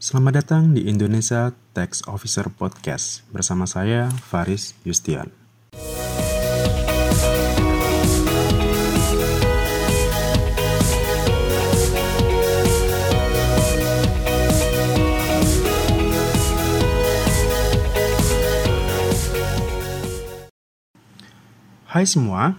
[0.00, 5.28] Selamat datang di Indonesia Tax Officer Podcast bersama saya Faris Yustian.
[21.84, 22.56] Hai semua,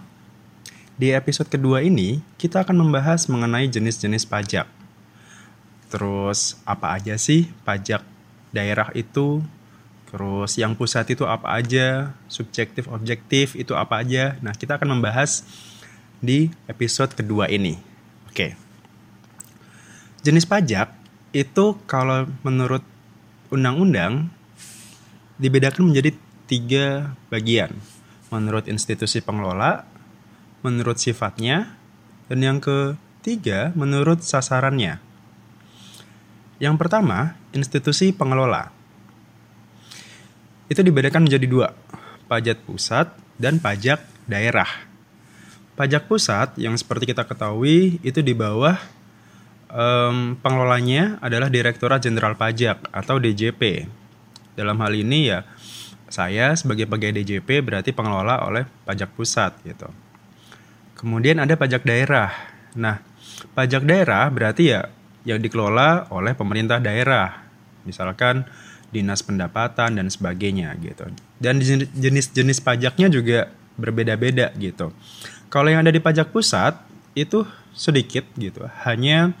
[0.94, 4.81] di episode kedua ini kita akan membahas mengenai jenis-jenis pajak.
[5.92, 8.00] Terus apa aja sih pajak
[8.48, 9.44] daerah itu?
[10.08, 12.16] Terus yang pusat itu apa aja?
[12.32, 14.40] Subjektif, objektif itu apa aja?
[14.40, 15.44] Nah, kita akan membahas
[16.24, 17.76] di episode kedua ini.
[18.32, 18.56] Oke.
[20.24, 20.88] Jenis pajak
[21.36, 22.80] itu kalau menurut
[23.52, 24.32] undang-undang
[25.36, 26.16] dibedakan menjadi
[26.48, 27.76] tiga bagian.
[28.32, 29.84] Menurut institusi pengelola,
[30.64, 31.76] menurut sifatnya,
[32.32, 35.11] dan yang ketiga menurut sasarannya.
[36.62, 38.70] Yang pertama, institusi pengelola.
[40.70, 41.74] Itu dibedakan menjadi dua,
[42.30, 43.98] pajak pusat dan pajak
[44.30, 44.70] daerah.
[45.74, 48.78] Pajak pusat yang seperti kita ketahui itu di bawah
[49.74, 53.90] um, pengelolanya adalah Direktorat Jenderal Pajak atau DJP.
[54.54, 55.42] Dalam hal ini ya
[56.12, 59.90] saya sebagai pegawai DJP berarti pengelola oleh pajak pusat gitu.
[60.94, 62.30] Kemudian ada pajak daerah.
[62.78, 63.02] Nah,
[63.56, 64.92] pajak daerah berarti ya
[65.22, 67.42] yang dikelola oleh pemerintah daerah.
[67.82, 68.46] Misalkan
[68.92, 71.08] dinas pendapatan dan sebagainya gitu.
[71.40, 71.58] Dan
[71.96, 73.50] jenis-jenis pajaknya juga
[73.80, 74.92] berbeda-beda gitu.
[75.48, 76.76] Kalau yang ada di pajak pusat
[77.16, 78.68] itu sedikit gitu.
[78.84, 79.32] Hanya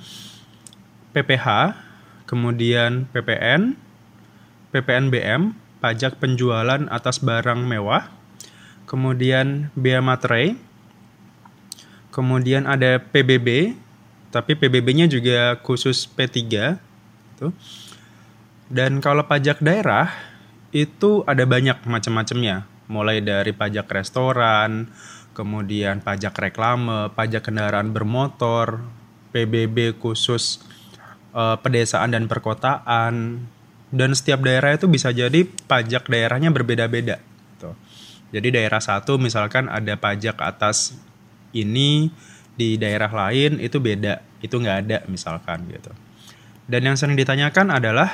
[1.12, 1.76] PPH,
[2.24, 3.76] kemudian PPN,
[4.72, 5.52] PPNBM,
[5.84, 8.08] pajak penjualan atas barang mewah,
[8.88, 10.56] kemudian bea materai,
[12.08, 13.76] kemudian ada PBB,
[14.32, 17.52] tapi PBB-nya juga khusus P3 gitu.
[18.72, 20.08] Dan kalau pajak daerah
[20.72, 24.88] itu ada banyak macam-macamnya, mulai dari pajak restoran,
[25.36, 28.80] kemudian pajak reklame, pajak kendaraan bermotor,
[29.36, 30.64] PBB khusus
[31.36, 33.44] uh, pedesaan dan perkotaan,
[33.92, 37.20] dan setiap daerah itu bisa jadi pajak daerahnya berbeda-beda.
[37.20, 37.70] Gitu.
[38.32, 40.96] Jadi daerah satu misalkan ada pajak atas
[41.52, 42.08] ini
[42.52, 45.92] di daerah lain itu beda, itu nggak ada misalkan gitu.
[46.68, 48.12] Dan yang sering ditanyakan adalah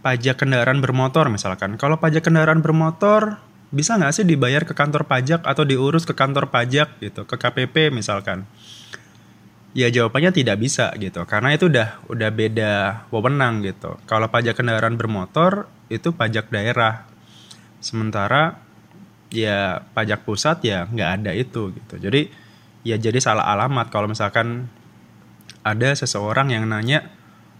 [0.00, 1.76] pajak kendaraan bermotor misalkan.
[1.76, 3.40] Kalau pajak kendaraan bermotor
[3.70, 7.94] bisa nggak sih dibayar ke kantor pajak atau diurus ke kantor pajak gitu, ke KPP
[7.94, 8.44] misalkan?
[9.70, 12.72] Ya jawabannya tidak bisa gitu, karena itu udah udah beda
[13.14, 14.02] wewenang gitu.
[14.10, 17.06] Kalau pajak kendaraan bermotor itu pajak daerah,
[17.78, 18.58] sementara
[19.30, 22.02] ya pajak pusat ya nggak ada itu gitu.
[22.02, 22.49] Jadi
[22.86, 24.68] ya jadi salah alamat kalau misalkan
[25.60, 27.12] ada seseorang yang nanya,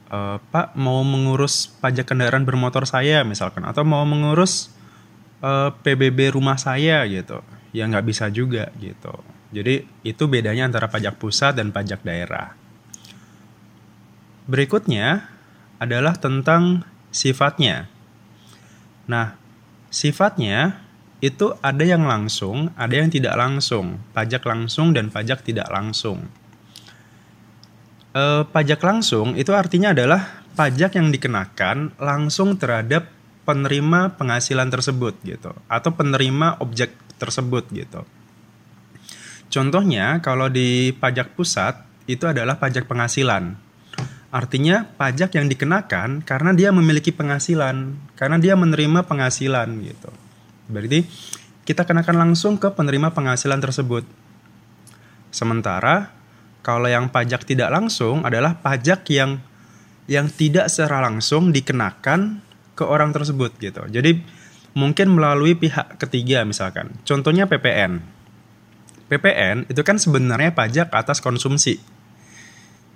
[0.08, 4.72] e, Pak mau mengurus pajak kendaraan bermotor saya misalkan, atau mau mengurus
[5.44, 5.50] e,
[5.84, 7.44] PBB rumah saya gitu,
[7.76, 9.12] ya nggak bisa juga gitu.
[9.50, 12.54] Jadi itu bedanya antara pajak pusat dan pajak daerah.
[14.46, 15.26] Berikutnya
[15.82, 17.90] adalah tentang sifatnya.
[19.10, 19.34] Nah,
[19.90, 20.86] sifatnya
[21.20, 26.24] itu ada yang langsung, ada yang tidak langsung, pajak langsung dan pajak tidak langsung.
[28.16, 33.12] E, pajak langsung itu artinya adalah pajak yang dikenakan langsung terhadap
[33.44, 38.00] penerima penghasilan tersebut gitu, atau penerima objek tersebut gitu.
[39.52, 43.60] Contohnya kalau di pajak pusat itu adalah pajak penghasilan.
[44.30, 50.29] Artinya pajak yang dikenakan karena dia memiliki penghasilan, karena dia menerima penghasilan gitu.
[50.70, 51.04] Berarti
[51.66, 54.06] kita kenakan langsung ke penerima penghasilan tersebut.
[55.34, 56.14] Sementara
[56.62, 59.42] kalau yang pajak tidak langsung adalah pajak yang
[60.10, 62.42] yang tidak secara langsung dikenakan
[62.74, 63.84] ke orang tersebut gitu.
[63.90, 64.22] Jadi
[64.74, 66.90] mungkin melalui pihak ketiga misalkan.
[67.04, 68.20] Contohnya PPN
[69.10, 71.82] PPN itu kan sebenarnya pajak atas konsumsi.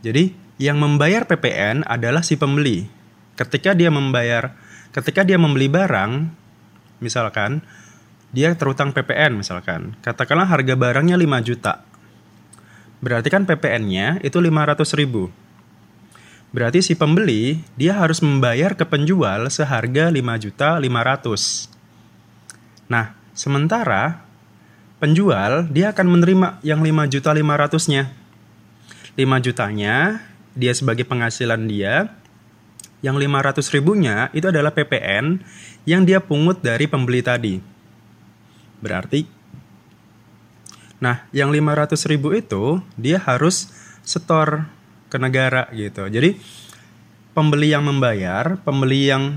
[0.07, 0.31] Jadi
[0.63, 2.87] yang membayar PPN adalah si pembeli.
[3.35, 4.55] Ketika dia membayar,
[4.95, 6.31] ketika dia membeli barang,
[6.99, 7.65] misalkan
[8.35, 11.87] dia terutang PPN misalkan, katakanlah harga barangnya 5 juta.
[12.99, 15.31] Berarti kan PPN-nya itu 500 ribu.
[16.55, 21.67] Berarti si pembeli dia harus membayar ke penjual seharga 5 juta 500.
[22.87, 24.23] Nah, sementara
[25.03, 28.03] penjual dia akan menerima yang 5 juta 500-nya.
[29.15, 30.23] 5 jutanya
[30.55, 32.15] dia sebagai penghasilan dia.
[33.05, 35.45] Yang 500 ribunya itu adalah PPN
[35.85, 37.61] yang dia pungut dari pembeli tadi.
[38.81, 39.45] Berarti
[41.05, 43.69] Nah, yang 500 ribu itu dia harus
[44.09, 44.73] setor
[45.13, 46.09] ke negara gitu.
[46.09, 46.41] Jadi
[47.37, 49.37] pembeli yang membayar, pembeli yang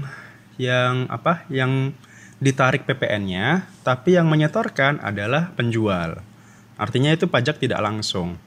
[0.55, 1.43] yang apa?
[1.51, 1.91] Yang
[2.39, 6.23] ditarik PPN-nya, tapi yang menyetorkan adalah penjual.
[6.79, 8.39] Artinya itu pajak tidak langsung.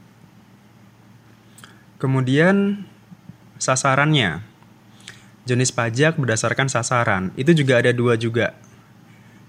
[2.00, 2.86] Kemudian
[3.60, 4.49] sasarannya.
[5.50, 7.34] Jenis pajak berdasarkan sasaran.
[7.34, 8.54] Itu juga ada dua juga.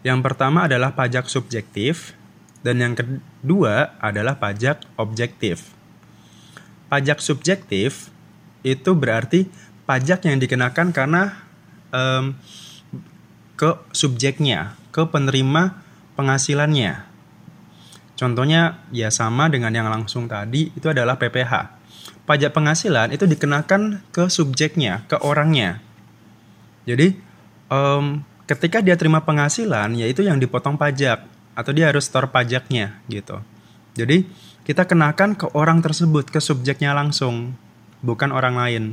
[0.01, 2.17] Yang pertama adalah pajak subjektif
[2.65, 5.77] dan yang kedua adalah pajak objektif.
[6.89, 8.09] Pajak subjektif
[8.65, 9.45] itu berarti
[9.85, 11.37] pajak yang dikenakan karena
[11.93, 12.33] um,
[13.53, 15.77] ke subjeknya, ke penerima
[16.17, 17.05] penghasilannya.
[18.17, 21.77] Contohnya ya sama dengan yang langsung tadi itu adalah PPH.
[22.25, 25.81] Pajak penghasilan itu dikenakan ke subjeknya, ke orangnya.
[26.85, 27.13] Jadi
[27.69, 31.23] um, ketika dia terima penghasilan yaitu yang dipotong pajak
[31.55, 33.39] atau dia harus store pajaknya gitu.
[33.95, 34.27] Jadi
[34.63, 37.57] kita kenakan ke orang tersebut, ke subjeknya langsung,
[38.05, 38.83] bukan orang lain.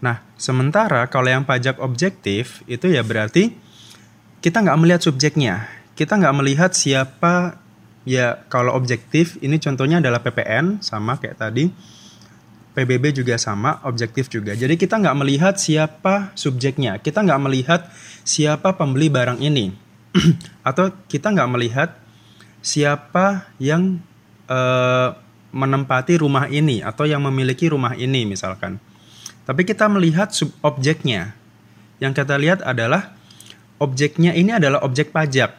[0.00, 3.52] Nah, sementara kalau yang pajak objektif itu ya berarti
[4.40, 7.60] kita nggak melihat subjeknya, kita nggak melihat siapa
[8.08, 11.68] ya kalau objektif ini contohnya adalah PPN sama kayak tadi,
[12.70, 14.54] PBB juga sama, objektif juga.
[14.54, 17.80] Jadi kita nggak melihat siapa subjeknya, kita nggak melihat
[18.22, 19.74] siapa pembeli barang ini,
[20.68, 21.90] atau kita nggak melihat
[22.62, 23.98] siapa yang
[24.46, 25.16] uh,
[25.50, 28.78] menempati rumah ini atau yang memiliki rumah ini misalkan.
[29.42, 31.34] Tapi kita melihat subobjeknya.
[31.98, 33.12] Yang kita lihat adalah
[33.82, 35.52] objeknya ini adalah objek pajak.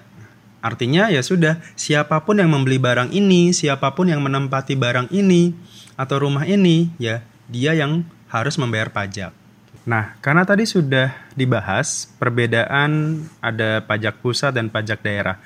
[0.62, 5.58] Artinya ya sudah, siapa pun yang membeli barang ini, siapa pun yang menempati barang ini
[5.98, 9.34] atau rumah ini, ya dia yang harus membayar pajak.
[9.81, 15.42] Nah, karena tadi sudah dibahas perbedaan ada pajak pusat dan pajak daerah.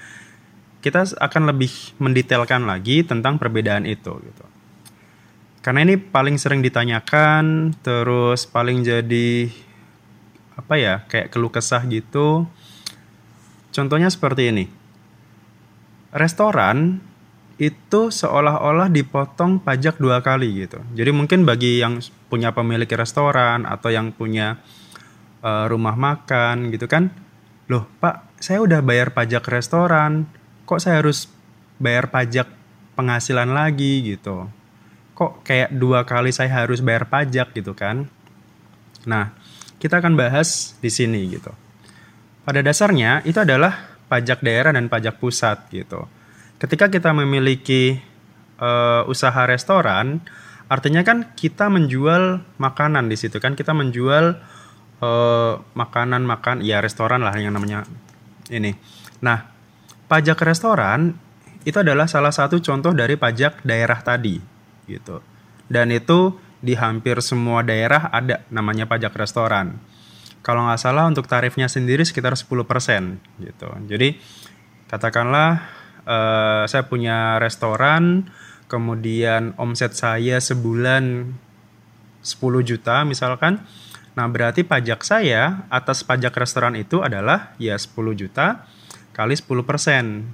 [0.84, 4.46] Kita akan lebih mendetailkan lagi tentang perbedaan itu gitu.
[5.64, 9.50] Karena ini paling sering ditanyakan, terus paling jadi
[10.60, 12.46] apa ya, kayak keluh kesah gitu.
[13.74, 14.85] Contohnya seperti ini.
[16.16, 17.04] Restoran
[17.60, 20.80] itu seolah-olah dipotong pajak dua kali gitu.
[20.96, 22.00] Jadi mungkin bagi yang
[22.32, 24.60] punya pemilik restoran atau yang punya
[25.44, 27.12] uh, rumah makan gitu kan,
[27.68, 30.28] loh Pak, saya udah bayar pajak restoran,
[30.64, 31.28] kok saya harus
[31.80, 32.48] bayar pajak
[32.96, 34.48] penghasilan lagi gitu
[35.16, 38.12] kok kayak dua kali saya harus bayar pajak gitu kan.
[39.08, 39.32] Nah,
[39.80, 41.56] kita akan bahas di sini gitu.
[42.44, 46.06] Pada dasarnya itu adalah pajak daerah dan pajak pusat gitu.
[46.62, 48.00] Ketika kita memiliki
[48.62, 50.24] uh, usaha restoran,
[50.72, 54.40] artinya kan kita menjual makanan di situ kan kita menjual
[55.02, 57.84] uh, makanan makan ya restoran lah yang namanya
[58.50, 58.74] ini.
[59.22, 59.46] Nah,
[60.08, 61.18] pajak restoran
[61.66, 64.38] itu adalah salah satu contoh dari pajak daerah tadi
[64.86, 65.22] gitu.
[65.66, 69.78] Dan itu di hampir semua daerah ada namanya pajak restoran.
[70.46, 72.54] Kalau nggak salah untuk tarifnya sendiri sekitar 10%
[73.42, 73.70] gitu.
[73.90, 74.22] Jadi
[74.86, 75.66] katakanlah
[76.06, 78.30] uh, saya punya restoran,
[78.70, 81.34] kemudian omset saya sebulan
[82.22, 83.66] 10 juta misalkan.
[84.16, 88.70] Nah, berarti pajak saya atas pajak restoran itu adalah ya 10 juta
[89.18, 90.30] kali 10 persen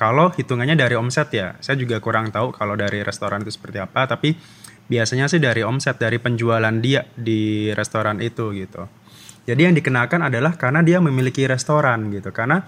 [0.00, 4.08] kalau hitungannya dari omset ya, saya juga kurang tahu kalau dari restoran itu seperti apa,
[4.08, 4.32] tapi
[4.88, 8.88] biasanya sih dari omset dari penjualan dia di restoran itu gitu.
[9.48, 12.64] Jadi yang dikenakan adalah karena dia memiliki restoran gitu, karena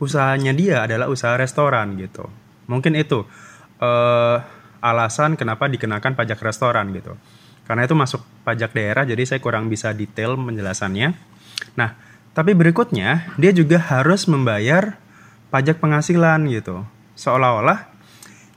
[0.00, 2.26] usahanya dia adalah usaha restoran gitu.
[2.66, 3.28] Mungkin itu
[3.80, 4.36] uh,
[4.80, 7.16] alasan kenapa dikenakan pajak restoran gitu.
[7.64, 11.16] Karena itu masuk pajak daerah, jadi saya kurang bisa detail penjelasannya.
[11.80, 11.96] Nah,
[12.36, 15.00] tapi berikutnya dia juga harus membayar
[15.48, 16.84] pajak penghasilan gitu.
[17.14, 17.88] Seolah-olah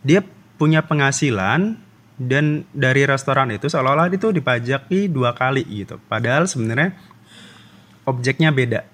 [0.04, 0.26] dia
[0.58, 1.78] punya penghasilan
[2.18, 6.02] dan dari restoran itu seolah-olah itu dipajaki dua kali gitu.
[6.10, 6.98] Padahal sebenarnya
[8.08, 8.88] objeknya beda.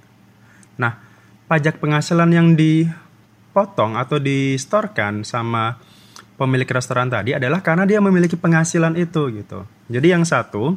[0.82, 0.98] Nah,
[1.46, 5.78] pajak penghasilan yang dipotong atau distorkan sama
[6.34, 9.70] pemilik restoran tadi adalah karena dia memiliki penghasilan itu gitu.
[9.88, 10.74] Jadi yang satu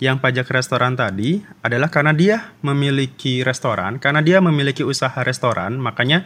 [0.00, 6.24] yang pajak restoran tadi adalah karena dia memiliki restoran, karena dia memiliki usaha restoran, makanya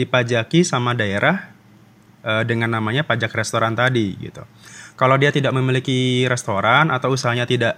[0.00, 1.52] dipajaki sama daerah
[2.24, 4.42] uh, dengan namanya pajak restoran tadi gitu.
[4.96, 7.76] Kalau dia tidak memiliki restoran atau usahanya tidak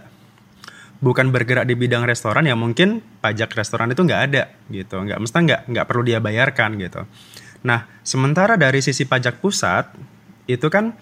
[1.03, 5.39] bukan bergerak di bidang restoran ya mungkin pajak restoran itu nggak ada gitu, nggak mesti
[5.39, 7.03] nggak nggak perlu dia bayarkan gitu.
[7.65, 9.91] Nah sementara dari sisi pajak pusat
[10.47, 10.95] itu kan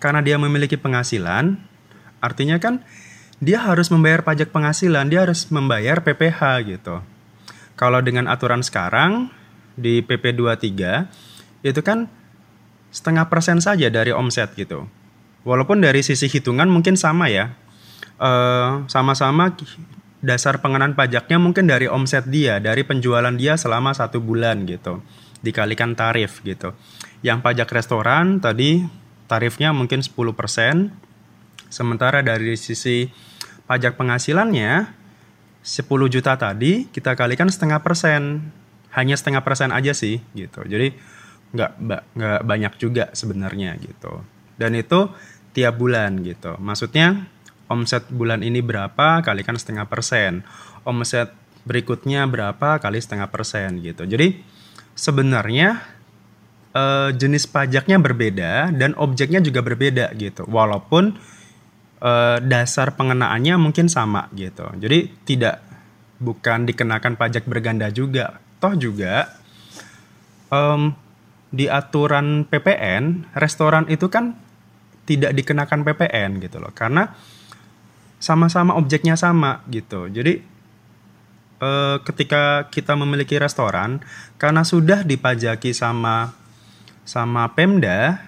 [0.00, 1.60] karena dia memiliki penghasilan,
[2.24, 2.84] artinya kan
[3.40, 7.00] dia harus membayar pajak penghasilan, dia harus membayar PPH gitu.
[7.76, 9.32] Kalau dengan aturan sekarang
[9.72, 12.08] di PP 23 itu kan
[12.92, 14.84] setengah persen saja dari omset gitu.
[15.48, 17.56] Walaupun dari sisi hitungan mungkin sama ya.
[18.20, 19.56] Uh, sama-sama
[20.20, 25.00] dasar pengenaan pajaknya mungkin dari omset dia, dari penjualan dia selama satu bulan gitu,
[25.40, 26.76] dikalikan tarif gitu.
[27.24, 28.84] Yang pajak restoran tadi
[29.26, 30.12] tarifnya mungkin 10%,
[31.72, 33.08] sementara dari sisi
[33.64, 35.00] pajak penghasilannya
[35.60, 38.52] 10 juta tadi kita kalikan setengah persen,
[38.92, 40.64] hanya setengah persen aja sih gitu.
[40.68, 40.92] Jadi
[41.50, 41.70] nggak
[42.14, 44.20] nggak banyak juga sebenarnya gitu.
[44.60, 45.08] Dan itu
[45.56, 46.54] tiap bulan gitu.
[46.60, 47.26] Maksudnya
[47.70, 50.42] omset bulan ini berapa kalikan setengah persen?
[50.82, 51.30] Omset
[51.64, 54.04] berikutnya berapa kali setengah persen gitu.
[54.04, 54.42] Jadi
[54.98, 55.80] sebenarnya
[56.74, 60.44] uh, jenis pajaknya berbeda dan objeknya juga berbeda gitu.
[60.50, 61.14] Walaupun
[62.02, 64.66] uh, dasar pengenaannya mungkin sama gitu.
[64.76, 65.62] Jadi tidak
[66.20, 68.40] bukan dikenakan pajak berganda juga.
[68.60, 69.40] Toh juga
[70.52, 70.92] um,
[71.50, 74.36] di aturan PPN restoran itu kan
[75.08, 76.70] tidak dikenakan PPN gitu loh.
[76.70, 77.08] Karena
[78.20, 80.06] sama-sama objeknya sama gitu.
[80.12, 80.44] Jadi
[81.58, 84.04] eh, ketika kita memiliki restoran
[84.36, 86.36] karena sudah dipajaki sama
[87.08, 88.20] sama Pemda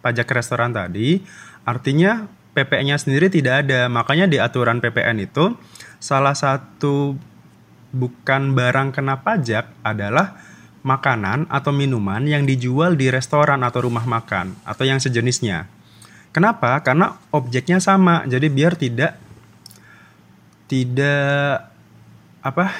[0.00, 1.20] pajak restoran tadi,
[1.66, 3.90] artinya PPN-nya sendiri tidak ada.
[3.90, 5.58] Makanya di aturan PPN itu
[5.98, 7.18] salah satu
[7.90, 10.38] bukan barang kena pajak adalah
[10.84, 15.66] makanan atau minuman yang dijual di restoran atau rumah makan atau yang sejenisnya.
[16.34, 16.76] Kenapa?
[16.84, 19.16] Karena objeknya sama, jadi biar tidak
[20.68, 21.70] tidak
[22.44, 22.72] apa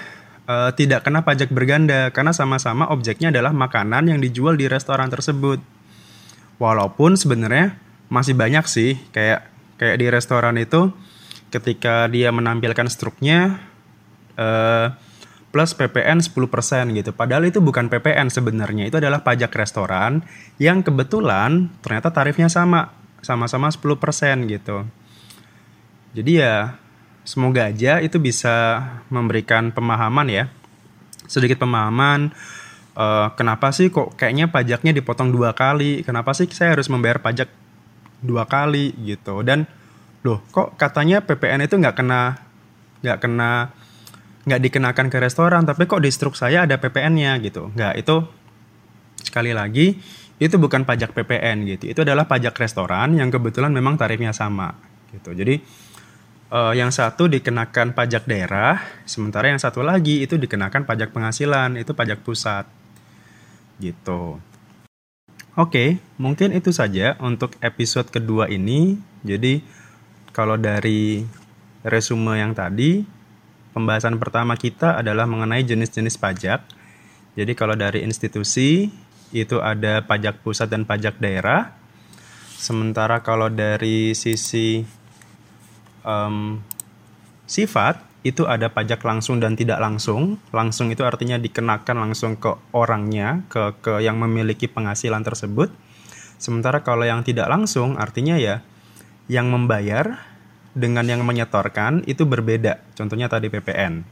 [0.49, 5.61] uh, tidak kena pajak berganda karena sama-sama objeknya adalah makanan yang dijual di restoran tersebut.
[6.61, 7.77] Walaupun sebenarnya
[8.09, 9.49] masih banyak sih kayak
[9.81, 10.93] kayak di restoran itu
[11.51, 13.59] ketika dia menampilkan struknya
[14.39, 14.95] uh,
[15.55, 16.35] plus PPN 10%
[16.99, 17.15] gitu.
[17.15, 20.27] Padahal itu bukan PPN sebenarnya, itu adalah pajak restoran
[20.59, 22.91] yang kebetulan ternyata tarifnya sama,
[23.23, 23.87] sama-sama 10%
[24.51, 24.83] gitu.
[26.11, 26.75] Jadi ya
[27.25, 30.45] semoga aja itu bisa memberikan pemahaman ya.
[31.25, 32.31] Sedikit pemahaman
[32.95, 36.05] uh, kenapa sih kok kayaknya pajaknya dipotong dua kali?
[36.05, 37.49] Kenapa sih saya harus membayar pajak
[38.21, 39.41] dua kali gitu?
[39.41, 39.67] Dan
[40.25, 42.41] loh kok katanya PPN itu nggak kena
[43.05, 43.73] nggak kena
[44.45, 47.73] nggak dikenakan ke restoran tapi kok di struk saya ada PPN-nya gitu.
[47.73, 48.17] Nggak itu
[49.25, 49.97] sekali lagi
[50.37, 51.85] itu bukan pajak PPN gitu.
[51.89, 54.77] Itu adalah pajak restoran yang kebetulan memang tarifnya sama
[55.15, 55.33] gitu.
[55.33, 55.61] Jadi
[56.55, 61.91] uh, yang satu dikenakan pajak daerah, sementara yang satu lagi itu dikenakan pajak penghasilan, itu
[61.91, 62.71] pajak pusat.
[63.83, 64.39] Gitu.
[65.59, 68.99] Oke, mungkin itu saja untuk episode kedua ini.
[69.27, 69.63] Jadi,
[70.31, 71.27] kalau dari
[71.83, 73.03] resume yang tadi,
[73.75, 76.63] pembahasan pertama kita adalah mengenai jenis-jenis pajak.
[77.35, 78.91] Jadi, kalau dari institusi,
[79.35, 81.75] itu ada pajak pusat dan pajak daerah.
[82.55, 84.87] Sementara kalau dari sisi
[86.05, 86.61] um,
[87.49, 90.41] sifat itu ada pajak langsung dan tidak langsung.
[90.49, 95.69] Langsung itu artinya dikenakan langsung ke orangnya, ke ke yang memiliki penghasilan tersebut.
[96.41, 98.65] Sementara kalau yang tidak langsung artinya ya
[99.29, 100.21] yang membayar
[100.75, 102.83] dengan yang menyetorkan itu berbeda.
[102.97, 104.05] Contohnya tadi PPN.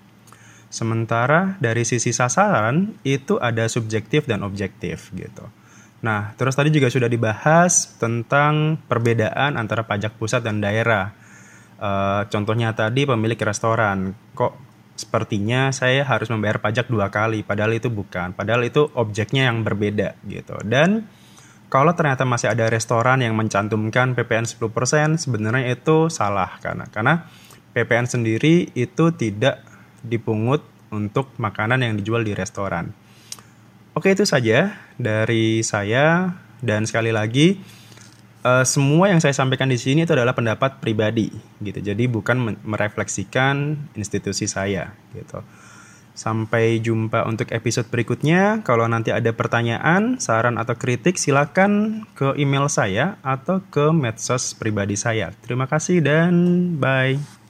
[0.73, 5.45] Sementara dari sisi sasaran itu ada subjektif dan objektif gitu.
[6.01, 11.13] Nah, terus tadi juga sudah dibahas tentang perbedaan antara pajak pusat dan daerah.
[11.83, 14.55] Uh, contohnya tadi pemilik restoran, kok
[14.95, 20.15] sepertinya saya harus membayar pajak dua kali, padahal itu bukan, padahal itu objeknya yang berbeda
[20.31, 20.63] gitu.
[20.63, 21.11] Dan
[21.67, 27.27] kalau ternyata masih ada restoran yang mencantumkan PPN 10%, sebenarnya itu salah karena karena
[27.75, 29.65] PPN sendiri itu tidak
[30.05, 30.63] dipungut
[30.93, 32.93] untuk makanan yang dijual di restoran.
[33.97, 37.59] Oke, itu saja dari saya dan sekali lagi
[38.43, 41.31] uh, semua yang saya sampaikan di sini itu adalah pendapat pribadi
[41.63, 41.79] gitu.
[41.79, 45.41] Jadi bukan merefleksikan institusi saya gitu.
[46.13, 48.61] Sampai jumpa untuk episode berikutnya.
[48.69, 55.01] Kalau nanti ada pertanyaan, saran atau kritik silakan ke email saya atau ke medsos pribadi
[55.01, 55.33] saya.
[55.41, 56.33] Terima kasih dan
[56.77, 57.42] bye.